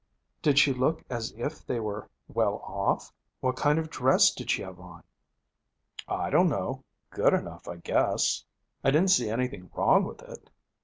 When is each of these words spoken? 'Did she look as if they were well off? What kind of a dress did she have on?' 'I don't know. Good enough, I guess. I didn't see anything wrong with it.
'Did 0.41 0.57
she 0.57 0.73
look 0.73 1.03
as 1.11 1.31
if 1.37 1.63
they 1.63 1.79
were 1.79 2.09
well 2.27 2.55
off? 2.65 3.13
What 3.39 3.55
kind 3.55 3.77
of 3.77 3.85
a 3.85 3.87
dress 3.87 4.33
did 4.33 4.49
she 4.49 4.63
have 4.63 4.79
on?' 4.79 5.03
'I 6.07 6.31
don't 6.31 6.49
know. 6.49 6.83
Good 7.11 7.35
enough, 7.35 7.67
I 7.67 7.75
guess. 7.75 8.43
I 8.83 8.89
didn't 8.89 9.11
see 9.11 9.29
anything 9.29 9.69
wrong 9.75 10.03
with 10.05 10.23
it. 10.23 10.49